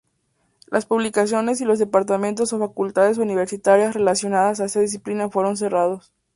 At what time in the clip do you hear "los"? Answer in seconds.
1.65-1.77